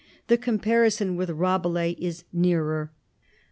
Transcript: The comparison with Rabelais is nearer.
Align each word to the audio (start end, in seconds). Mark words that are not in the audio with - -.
The 0.29 0.37
comparison 0.39 1.15
with 1.15 1.29
Rabelais 1.29 1.91
is 1.99 2.23
nearer. 2.33 2.91